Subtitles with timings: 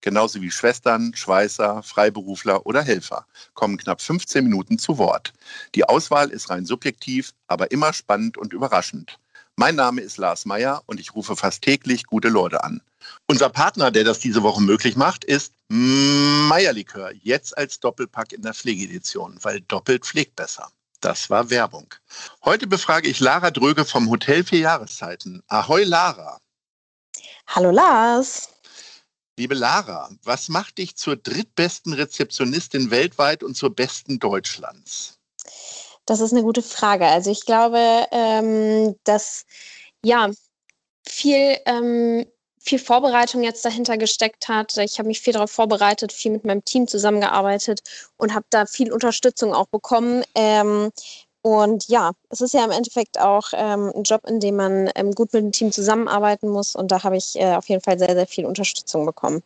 [0.00, 5.32] genauso wie Schwestern, Schweißer, Freiberufler oder Helfer, kommen knapp 15 Minuten zu Wort.
[5.74, 9.18] Die Auswahl ist rein subjektiv, aber immer spannend und überraschend.
[9.56, 12.80] Mein Name ist Lars Meyer und ich rufe fast täglich gute Leute an.
[13.26, 18.54] Unser Partner, der das diese Woche möglich macht, ist Meierlikör, jetzt als Doppelpack in der
[18.54, 20.70] Pflegedition, weil doppelt pflegt besser.
[21.00, 21.92] Das war Werbung.
[22.44, 25.42] Heute befrage ich Lara Dröge vom Hotel Vier Jahreszeiten.
[25.46, 26.38] Ahoi Lara.
[27.46, 28.48] Hallo Lars.
[29.38, 35.16] Liebe Lara, was macht dich zur drittbesten Rezeptionistin weltweit und zur besten Deutschlands?
[36.06, 37.06] Das ist eine gute Frage.
[37.06, 37.78] Also ich glaube,
[38.10, 39.46] ähm, dass
[40.04, 40.32] ja
[41.06, 42.26] viel, ähm,
[42.58, 44.76] viel Vorbereitung jetzt dahinter gesteckt hat.
[44.78, 47.80] Ich habe mich viel darauf vorbereitet, viel mit meinem Team zusammengearbeitet
[48.16, 50.24] und habe da viel Unterstützung auch bekommen.
[50.34, 50.90] Ähm,
[51.48, 55.12] und ja, es ist ja im Endeffekt auch ähm, ein Job, in dem man ähm,
[55.12, 56.76] gut mit dem Team zusammenarbeiten muss.
[56.76, 59.42] Und da habe ich äh, auf jeden Fall sehr, sehr viel Unterstützung bekommen.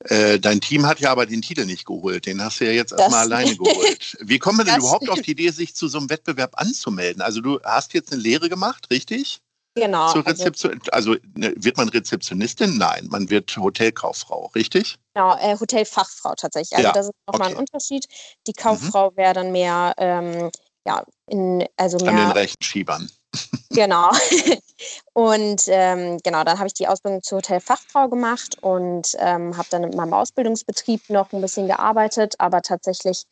[0.00, 2.26] Äh, dein Team hat ja aber den Titel nicht geholt.
[2.26, 4.18] Den hast du ja jetzt erstmal alleine geholt.
[4.20, 7.22] Wie kommt man denn überhaupt auf die Idee, sich zu so einem Wettbewerb anzumelden?
[7.22, 9.40] Also du hast jetzt eine Lehre gemacht, richtig?
[9.80, 10.12] Genau.
[10.12, 12.76] Zur also Rezeption also, also wird man Rezeptionistin?
[12.76, 14.98] Nein, man wird Hotelkauffrau, richtig?
[15.14, 16.76] Genau, äh, Hotelfachfrau tatsächlich.
[16.76, 17.56] Also Ja, das ist nochmal okay.
[17.56, 18.06] ein Unterschied.
[18.46, 20.50] Die Kauffrau wäre dann mehr, ähm,
[20.86, 23.10] ja, in, also An den mehr rechten Schiebern.
[23.72, 24.10] Genau.
[25.12, 29.84] Und ähm, genau, dann habe ich die Ausbildung zur Hotelfachfrau gemacht und ähm, habe dann
[29.84, 33.26] in meinem Ausbildungsbetrieb noch ein bisschen gearbeitet, aber tatsächlich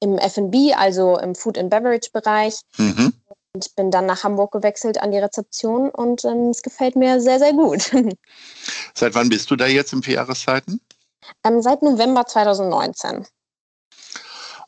[0.00, 2.60] im F&B, also im Food and Beverage Bereich.
[2.76, 3.12] Mhm.
[3.54, 7.38] Und bin dann nach Hamburg gewechselt an die Rezeption und ähm, es gefällt mir sehr,
[7.38, 7.90] sehr gut.
[8.94, 10.80] Seit wann bist du da jetzt im Vier Jahreszeiten?
[11.44, 13.26] ähm, seit November 2019.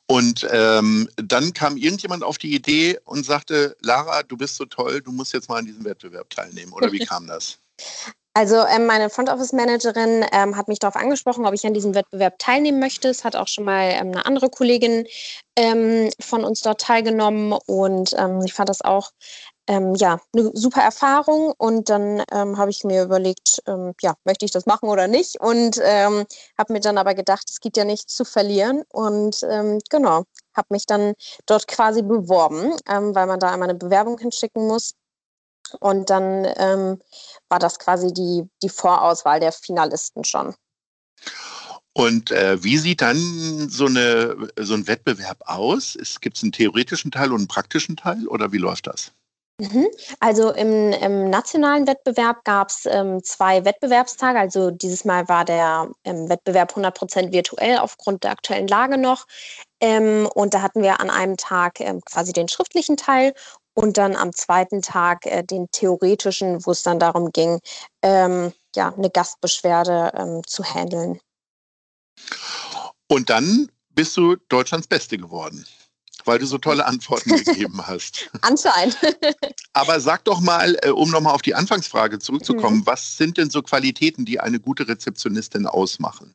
[0.07, 5.01] Und ähm, dann kam irgendjemand auf die Idee und sagte, Lara, du bist so toll,
[5.01, 6.73] du musst jetzt mal an diesem Wettbewerb teilnehmen.
[6.73, 7.59] Oder wie kam das?
[8.37, 11.95] Also ähm, meine Front Office Managerin ähm, hat mich darauf angesprochen, ob ich an diesem
[11.95, 13.09] Wettbewerb teilnehmen möchte.
[13.09, 15.07] Es hat auch schon mal ähm, eine andere Kollegin
[15.55, 19.13] ähm, von uns dort teilgenommen und ähm, ich fand das auch
[19.69, 21.55] ähm, ja eine super Erfahrung.
[21.57, 23.63] Und dann habe ich mir überlegt,
[24.03, 25.41] ja möchte ich das machen oder nicht?
[25.41, 29.41] Und habe mir dann aber gedacht, es gibt ja nichts zu verlieren und
[29.89, 30.25] genau
[30.55, 31.15] habe mich dann
[31.47, 34.95] dort quasi beworben, weil man da einmal eine Bewerbung hinschicken muss.
[35.81, 37.01] Und dann ähm,
[37.49, 40.55] war das quasi die, die Vorauswahl der Finalisten schon.
[41.97, 45.97] Und äh, wie sieht dann so, eine, so ein Wettbewerb aus?
[46.21, 49.13] Gibt es einen theoretischen Teil und einen praktischen Teil oder wie läuft das?
[49.61, 49.87] Mhm.
[50.19, 54.37] Also im, im nationalen Wettbewerb gab es ähm, zwei Wettbewerbstage.
[54.37, 59.27] Also dieses Mal war der ähm, Wettbewerb 100% virtuell aufgrund der aktuellen Lage noch.
[59.81, 63.33] Ähm, und da hatten wir an einem Tag ähm, quasi den schriftlichen Teil
[63.75, 67.61] und dann am zweiten Tag äh, den theoretischen, wo es dann darum ging,
[68.03, 71.21] ähm, ja, eine Gastbeschwerde ähm, zu handeln.
[73.09, 75.67] Und dann bist du Deutschlands Beste geworden,
[76.25, 78.31] weil du so tolle Antworten gegeben hast.
[78.43, 78.97] Anscheinend.
[79.73, 83.63] Aber sag doch mal, äh, um nochmal auf die Anfangsfrage zurückzukommen, was sind denn so
[83.63, 86.35] Qualitäten, die eine gute Rezeptionistin ausmachen?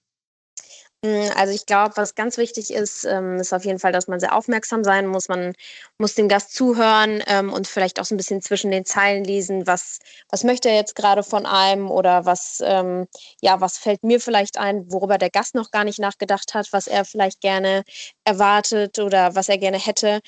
[1.05, 4.19] Mm, Also ich glaube, was ganz wichtig ist, ähm, ist auf jeden Fall, dass man
[4.19, 5.29] sehr aufmerksam sein muss.
[5.29, 5.53] Man
[5.97, 9.65] muss dem Gast zuhören ähm, und vielleicht auch so ein bisschen zwischen den Zeilen lesen,
[9.65, 9.99] was,
[10.29, 13.07] was möchte er jetzt gerade von einem oder was, ähm,
[13.41, 16.87] ja, was fällt mir vielleicht ein, worüber der Gast noch gar nicht nachgedacht hat, was
[16.87, 17.83] er vielleicht gerne
[18.25, 20.19] erwartet oder was er gerne hätte.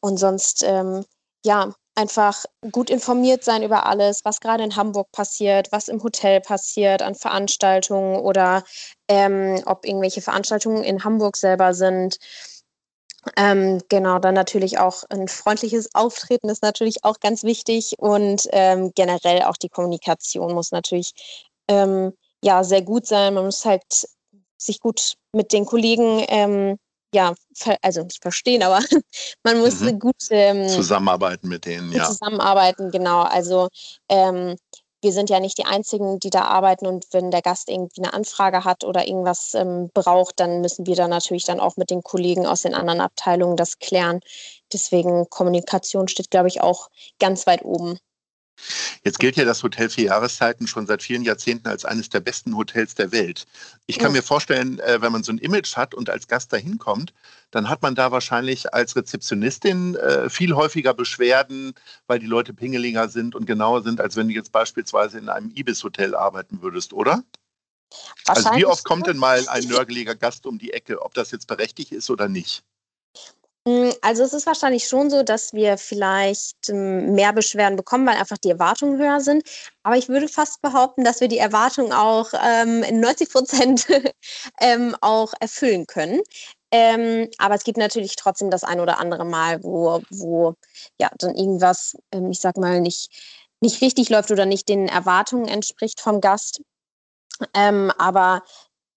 [0.00, 0.62] Und sonst,
[1.44, 6.40] ja, einfach gut informiert sein über alles, was gerade in Hamburg passiert, was im Hotel
[6.40, 8.64] passiert an Veranstaltungen oder
[9.08, 12.18] ähm, ob irgendwelche Veranstaltungen in Hamburg selber sind.
[13.36, 18.92] Ähm, genau, dann natürlich auch ein freundliches Auftreten ist natürlich auch ganz wichtig und ähm,
[18.94, 21.12] generell auch die Kommunikation muss natürlich
[21.68, 22.12] ähm,
[22.42, 23.34] ja sehr gut sein.
[23.34, 24.08] Man muss halt
[24.58, 26.78] sich gut mit den Kollegen ähm,
[27.14, 27.34] ja,
[27.82, 28.80] also nicht verstehen, aber
[29.44, 29.98] man muss Mhm.
[29.98, 32.04] gut ähm, Zusammenarbeiten mit denen, gut ja.
[32.04, 33.22] zusammenarbeiten, genau.
[33.22, 33.68] Also
[34.08, 34.56] ähm,
[35.02, 38.14] wir sind ja nicht die Einzigen, die da arbeiten und wenn der Gast irgendwie eine
[38.14, 42.02] Anfrage hat oder irgendwas ähm, braucht, dann müssen wir da natürlich dann auch mit den
[42.02, 44.20] Kollegen aus den anderen Abteilungen das klären.
[44.72, 46.88] Deswegen Kommunikation steht, glaube ich, auch
[47.18, 47.98] ganz weit oben.
[49.04, 52.56] Jetzt gilt ja das Hotel Vier Jahreszeiten schon seit vielen Jahrzehnten als eines der besten
[52.56, 53.46] Hotels der Welt.
[53.86, 54.18] Ich kann ja.
[54.18, 57.12] mir vorstellen, äh, wenn man so ein Image hat und als Gast dahin kommt,
[57.50, 61.74] dann hat man da wahrscheinlich als Rezeptionistin äh, viel häufiger Beschwerden,
[62.06, 65.50] weil die Leute pingeliger sind und genauer sind, als wenn du jetzt beispielsweise in einem
[65.50, 67.24] Ibis-Hotel arbeiten würdest, oder?
[68.26, 71.46] Also wie oft kommt denn mal ein nörgeliger Gast um die Ecke, ob das jetzt
[71.46, 72.64] berechtigt ist oder nicht?
[73.66, 78.16] Hm, also es ist wahrscheinlich schon so, dass wir vielleicht ähm, mehr Beschwerden bekommen, weil
[78.16, 79.44] einfach die Erwartungen höher sind.
[79.84, 83.86] Aber ich würde fast behaupten, dass wir die Erwartungen auch ähm, in 90 Prozent
[84.60, 86.22] ähm, auch erfüllen können.
[86.72, 90.54] Ähm, aber es gibt natürlich trotzdem das ein oder andere Mal, wo, wo
[90.98, 93.10] ja dann irgendwas, ähm, ich sag mal, nicht,
[93.60, 96.62] nicht richtig läuft oder nicht den Erwartungen entspricht vom Gast.
[97.54, 98.42] Ähm, aber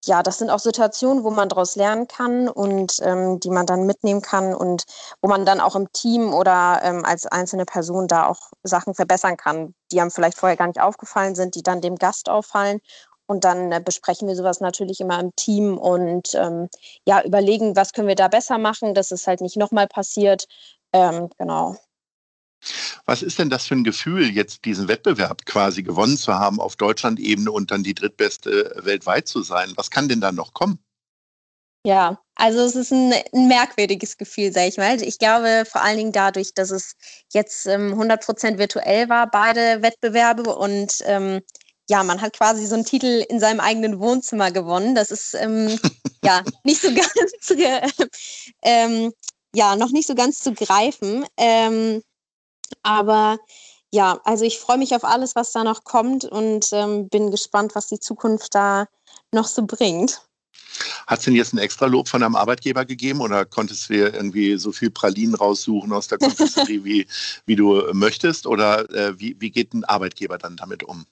[0.06, 3.86] ja, das sind auch Situationen, wo man daraus lernen kann und ähm, die man dann
[3.86, 4.84] mitnehmen kann und
[5.22, 9.38] wo man dann auch im Team oder ähm, als einzelne Person da auch Sachen verbessern
[9.38, 12.80] kann, die einem vielleicht vorher gar nicht aufgefallen sind, die dann dem Gast auffallen.
[13.26, 16.70] Und dann äh, besprechen wir sowas natürlich immer im Team und ähm,
[17.06, 20.48] ja, überlegen, was können wir da besser machen, dass es halt nicht nochmal passiert.
[20.92, 21.78] Ähm, genau.
[23.06, 26.78] Was ist denn das für ein Gefühl, jetzt diesen Wettbewerb quasi gewonnen zu haben auf
[26.78, 29.74] Deutschland-Ebene und dann die drittbeste weltweit zu sein?
[29.76, 30.80] Was kann denn da noch kommen?
[31.86, 35.02] Ja, also es ist ein, ein merkwürdiges Gefühl, sage ich mal.
[35.04, 36.96] Ich glaube vor allen Dingen dadurch, dass es
[37.34, 41.42] jetzt ähm, 100 Prozent virtuell war, beide Wettbewerbe und ähm,
[41.90, 44.96] ja, man hat quasi so einen Titel in seinem eigenen Wohnzimmer gewonnen.
[44.96, 45.78] Das ist ähm,
[46.24, 47.52] ja nicht so ganz,
[48.62, 49.10] äh,
[49.54, 51.26] ja, noch nicht so ganz zu greifen.
[51.36, 52.02] Ähm,
[52.81, 53.38] aber
[53.92, 57.75] ja, also ich freue mich auf alles, was da noch kommt und ähm, bin gespannt,
[57.75, 58.88] was die Zukunft da
[59.31, 60.22] noch so bringt.
[61.06, 64.14] Hat es denn jetzt ein extra Lob von einem Arbeitgeber gegeben oder konntest du dir
[64.14, 67.08] irgendwie so viel Pralinen raussuchen aus der Konfiserie, wie,
[67.46, 68.48] wie du möchtest?
[68.48, 71.06] Oder äh, wie, wie geht ein Arbeitgeber dann damit um?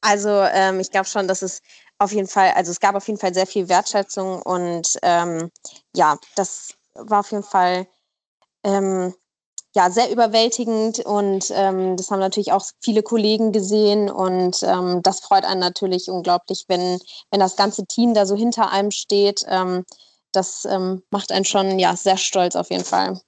[0.00, 1.60] Also ähm, ich glaube schon, dass es
[1.98, 5.50] auf jeden Fall, also es gab auf jeden Fall sehr viel Wertschätzung und ähm,
[5.94, 7.86] ja, das war auf jeden Fall
[8.64, 9.14] ähm,
[9.74, 15.20] ja, sehr überwältigend und ähm, das haben natürlich auch viele Kollegen gesehen und ähm, das
[15.20, 16.98] freut einen natürlich unglaublich, wenn,
[17.30, 19.44] wenn das ganze Team da so hinter einem steht.
[19.46, 19.84] Ähm,
[20.32, 23.20] das ähm, macht einen schon ja, sehr stolz auf jeden Fall.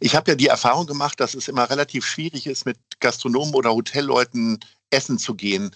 [0.00, 3.72] Ich habe ja die Erfahrung gemacht, dass es immer relativ schwierig ist, mit Gastronomen oder
[3.72, 4.60] Hotelleuten
[4.90, 5.70] essen zu gehen.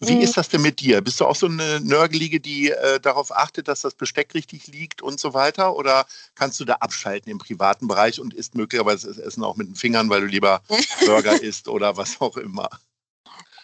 [0.00, 0.20] Wie mhm.
[0.20, 1.00] ist das denn mit dir?
[1.00, 5.02] Bist du auch so eine Nörgelige, die äh, darauf achtet, dass das Besteck richtig liegt
[5.02, 5.76] und so weiter?
[5.76, 9.68] Oder kannst du da abschalten im privaten Bereich und isst möglicherweise das Essen auch mit
[9.68, 10.62] den Fingern, weil du lieber
[11.06, 12.68] Burger isst oder was auch immer?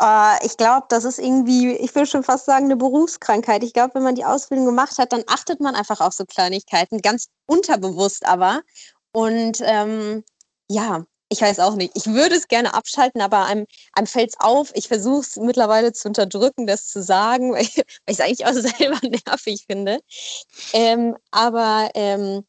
[0.01, 3.65] Uh, ich glaube, das ist irgendwie, ich will schon fast sagen, eine Berufskrankheit.
[3.65, 7.01] Ich glaube, wenn man die Ausbildung gemacht hat, dann achtet man einfach auf so Kleinigkeiten,
[7.01, 8.61] ganz unterbewusst aber.
[9.13, 10.23] Und ähm,
[10.69, 11.93] ja, ich weiß auch nicht.
[11.95, 14.71] Ich würde es gerne abschalten, aber einem, einem fällt es auf.
[14.75, 18.99] Ich versuche es mittlerweile zu unterdrücken, das zu sagen, weil ich es eigentlich auch selber
[19.27, 20.01] nervig finde.
[20.73, 22.45] Ähm, aber ähm,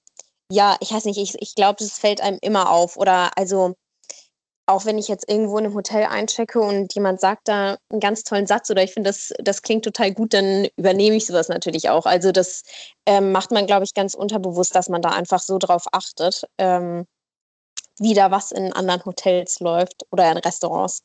[0.52, 2.98] ja, ich weiß nicht, ich, ich glaube, es fällt einem immer auf.
[2.98, 3.76] Oder also,
[4.68, 8.24] auch wenn ich jetzt irgendwo in einem Hotel einchecke und jemand sagt da einen ganz
[8.24, 11.90] tollen Satz oder ich finde, das, das klingt total gut, dann übernehme ich sowas natürlich
[11.90, 12.06] auch.
[12.06, 12.64] Also das
[13.06, 16.44] ähm, macht man, glaube ich, ganz unterbewusst, dass man da einfach so drauf achtet.
[16.58, 17.06] Ähm,
[18.00, 21.02] wie da was in anderen Hotels läuft oder in Restaurants.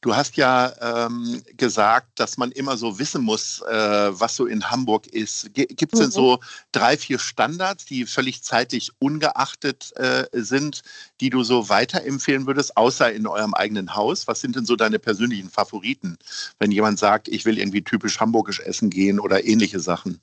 [0.00, 4.70] Du hast ja ähm, gesagt, dass man immer so wissen muss, äh, was so in
[4.70, 5.52] Hamburg ist.
[5.54, 6.04] Gibt es mhm.
[6.04, 6.38] denn so
[6.72, 10.82] drei, vier Standards, die völlig zeitlich ungeachtet äh, sind,
[11.20, 14.28] die du so weiterempfehlen würdest, außer in eurem eigenen Haus?
[14.28, 16.18] Was sind denn so deine persönlichen Favoriten,
[16.58, 20.20] wenn jemand sagt, ich will irgendwie typisch hamburgisch essen gehen oder ähnliche Sachen?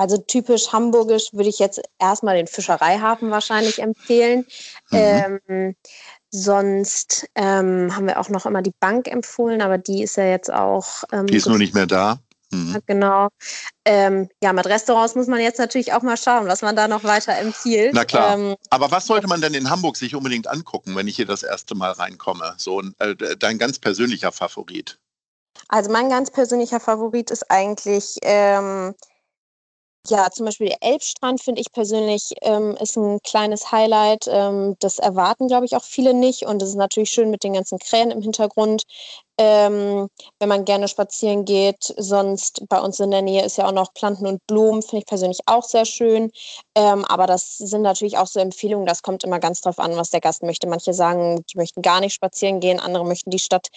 [0.00, 4.46] Also typisch hamburgisch würde ich jetzt erstmal den Fischereihafen wahrscheinlich empfehlen.
[4.88, 4.98] Mhm.
[4.98, 5.76] Ähm,
[6.30, 10.50] sonst ähm, haben wir auch noch immer die Bank empfohlen, aber die ist ja jetzt
[10.50, 11.04] auch.
[11.12, 12.18] Ähm, die ist nur nicht mehr da.
[12.50, 12.78] Mhm.
[12.86, 13.28] Genau.
[13.84, 17.04] Ähm, ja, mit Restaurants muss man jetzt natürlich auch mal schauen, was man da noch
[17.04, 17.92] weiter empfiehlt.
[17.92, 18.38] Na klar.
[18.38, 21.42] Ähm, Aber was sollte man denn in Hamburg sich unbedingt angucken, wenn ich hier das
[21.42, 22.54] erste Mal reinkomme?
[22.56, 24.98] So äh, dein ganz persönlicher Favorit.
[25.68, 28.94] Also mein ganz persönlicher Favorit ist eigentlich ähm,
[30.08, 34.26] ja, zum Beispiel der Elbstrand finde ich persönlich ähm, ist ein kleines Highlight.
[34.28, 36.46] Ähm, das erwarten, glaube ich, auch viele nicht.
[36.46, 38.84] Und es ist natürlich schön mit den ganzen Krähen im Hintergrund,
[39.38, 41.94] ähm, wenn man gerne spazieren geht.
[41.98, 45.06] Sonst bei uns in der Nähe ist ja auch noch Planten und Blumen, finde ich
[45.06, 46.30] persönlich auch sehr schön.
[46.74, 48.86] Ähm, aber das sind natürlich auch so Empfehlungen.
[48.86, 50.66] Das kommt immer ganz drauf an, was der Gast möchte.
[50.66, 53.68] Manche sagen, die möchten gar nicht spazieren gehen, andere möchten die Stadt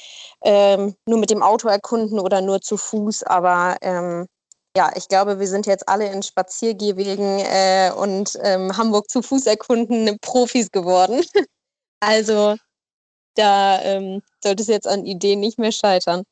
[0.42, 3.24] ähm, nur mit dem Auto erkunden oder nur zu Fuß.
[3.24, 4.28] Aber ähm,
[4.76, 9.46] ja, ich glaube, wir sind jetzt alle in Spaziergehwegen äh, und ähm, Hamburg zu Fuß
[9.46, 11.24] erkunden Profis geworden.
[12.00, 12.56] also
[13.36, 16.24] da ähm, sollte es jetzt an Ideen nicht mehr scheitern.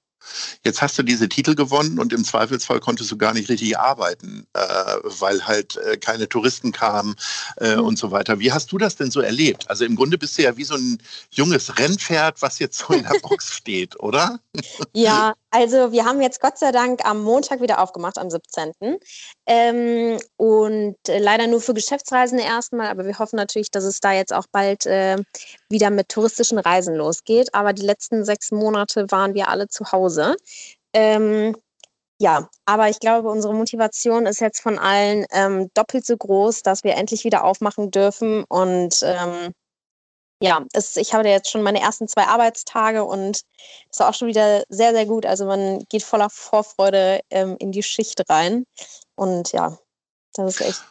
[0.64, 4.46] Jetzt hast du diese Titel gewonnen und im Zweifelsfall konntest du gar nicht richtig arbeiten,
[4.54, 4.60] äh,
[5.04, 7.16] weil halt äh, keine Touristen kamen
[7.58, 7.84] äh, mhm.
[7.86, 8.40] und so weiter.
[8.40, 9.70] Wie hast du das denn so erlebt?
[9.70, 13.04] Also im Grunde bist du ja wie so ein junges Rennpferd, was jetzt so in
[13.04, 14.40] der Box steht, oder?
[14.94, 18.72] Ja, also wir haben jetzt Gott sei Dank am Montag wieder aufgemacht, am 17.
[19.46, 24.14] Ähm, und äh, leider nur für Geschäftsreisende erstmal, aber wir hoffen natürlich, dass es da
[24.14, 25.18] jetzt auch bald äh,
[25.70, 27.54] wieder mit touristischen Reisen losgeht.
[27.54, 30.36] Aber die letzten sechs Monate waren wir alle zu Hause.
[30.94, 31.56] Ähm,
[32.20, 36.84] ja, aber ich glaube, unsere Motivation ist jetzt von allen ähm, doppelt so groß, dass
[36.84, 38.44] wir endlich wieder aufmachen dürfen.
[38.48, 39.54] Und ähm,
[40.42, 43.44] ja, es, ich habe jetzt schon meine ersten zwei Arbeitstage und
[43.92, 45.26] es war auch schon wieder sehr, sehr gut.
[45.26, 48.66] Also man geht voller Vorfreude ähm, in die Schicht rein.
[49.16, 49.78] Und ja,
[50.34, 50.84] das ist echt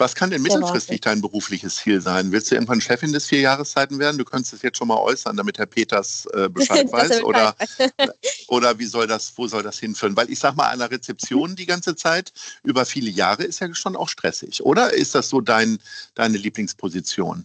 [0.00, 2.32] was kann denn mittelfristig dein berufliches Ziel sein?
[2.32, 4.16] Willst du irgendwann Chefin des Vierjahreszeiten werden?
[4.16, 7.22] Du könntest es jetzt schon mal äußern, damit Herr Peters äh, Bescheid weiß.
[7.22, 7.54] Oder,
[8.48, 10.16] oder wie soll das, wo soll das hinführen?
[10.16, 12.32] Weil ich sag mal, einer Rezeption die ganze Zeit
[12.62, 14.92] über viele Jahre ist ja schon auch stressig, oder?
[14.92, 15.78] Ist das so dein,
[16.14, 17.44] deine Lieblingsposition?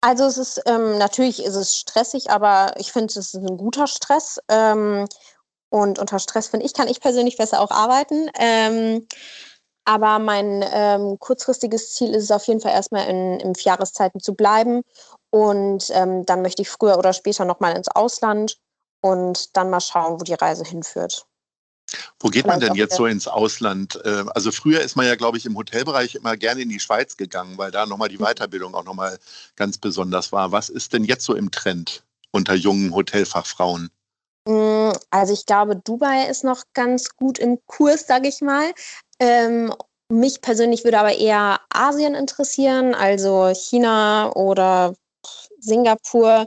[0.00, 3.86] Also es ist ähm, natürlich ist es stressig, aber ich finde, es ist ein guter
[3.86, 4.38] Stress.
[4.48, 5.06] Ähm,
[5.70, 8.30] und unter Stress finde ich, kann ich persönlich besser auch arbeiten.
[8.38, 9.06] Ähm,
[9.84, 14.34] aber mein ähm, kurzfristiges Ziel ist es auf jeden Fall erstmal in, in Jahreszeiten zu
[14.34, 14.82] bleiben.
[15.30, 18.58] Und ähm, dann möchte ich früher oder später nochmal ins Ausland
[19.00, 21.26] und dann mal schauen, wo die Reise hinführt.
[22.20, 23.98] Wo geht man denn jetzt so ins Ausland?
[24.04, 27.16] Äh, also früher ist man ja, glaube ich, im Hotelbereich immer gerne in die Schweiz
[27.16, 28.24] gegangen, weil da nochmal die mhm.
[28.24, 29.18] Weiterbildung auch nochmal
[29.56, 30.52] ganz besonders war.
[30.52, 33.90] Was ist denn jetzt so im Trend unter jungen Hotelfachfrauen?
[34.46, 38.72] Mm, also ich glaube, Dubai ist noch ganz gut im Kurs, sage ich mal.
[39.18, 39.72] Ähm,
[40.10, 44.94] mich persönlich würde aber eher Asien interessieren, also China oder
[45.60, 46.46] Singapur.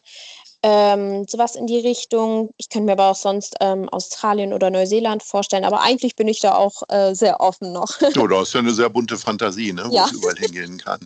[0.63, 2.53] Ähm, sowas in die Richtung.
[2.57, 5.63] Ich könnte mir aber auch sonst ähm, Australien oder Neuseeland vorstellen.
[5.63, 7.99] Aber eigentlich bin ich da auch äh, sehr offen noch.
[7.99, 10.05] Ja, du hast ja eine sehr bunte Fantasie, ne, wo ja.
[10.05, 10.99] es überall hingehen kann.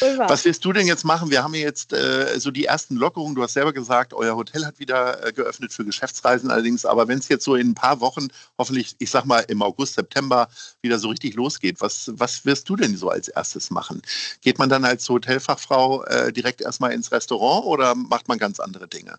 [0.26, 1.30] Was wirst du denn jetzt machen?
[1.30, 3.36] Wir haben jetzt äh, so die ersten Lockerungen.
[3.36, 6.84] Du hast selber gesagt, euer Hotel hat wieder äh, geöffnet für Geschäftsreisen allerdings.
[6.84, 8.28] Aber wenn es jetzt so in ein paar Wochen,
[8.58, 10.48] hoffentlich, ich sag mal im August, September,
[10.82, 14.02] wieder so richtig losgeht, was, was wirst du denn so als erstes machen?
[14.40, 18.87] Geht man dann als Hotelfachfrau äh, direkt erstmal ins Restaurant oder macht man ganz andere
[18.88, 19.18] Dinge?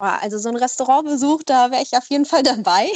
[0.00, 2.90] Also so ein Restaurantbesuch, da wäre ich auf jeden Fall dabei.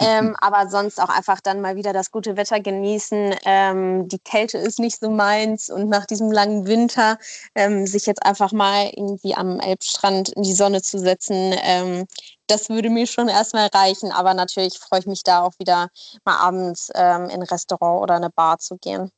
[0.00, 3.34] ähm, aber sonst auch einfach dann mal wieder das gute Wetter genießen.
[3.44, 7.18] Ähm, die Kälte ist nicht so meins und nach diesem langen Winter
[7.54, 12.06] ähm, sich jetzt einfach mal irgendwie am Elbstrand in die Sonne zu setzen, ähm,
[12.46, 14.10] das würde mir schon erstmal reichen.
[14.10, 15.90] Aber natürlich freue ich mich da auch wieder
[16.24, 19.10] mal abends ähm, in ein Restaurant oder eine Bar zu gehen.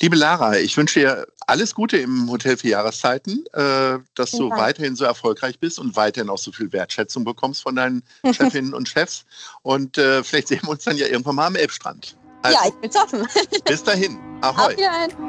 [0.00, 4.94] Liebe Lara, ich wünsche dir alles Gute im Hotel für Jahreszeiten, äh, dass du weiterhin
[4.94, 9.24] so erfolgreich bist und weiterhin auch so viel Wertschätzung bekommst von deinen Chefinnen und Chefs.
[9.62, 12.16] Und äh, vielleicht sehen wir uns dann ja irgendwann mal am Elbstrand.
[12.42, 13.28] Also, ja, ich bin offen.
[13.64, 14.18] bis dahin.
[14.40, 14.76] Ahoi.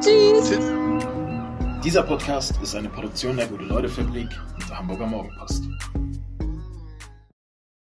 [0.02, 0.50] Tschüss.
[0.50, 0.66] Tschüss.
[1.84, 5.64] Dieser Podcast ist eine Produktion der Gute-Leute-Fabrik und der Hamburger Morgenpost.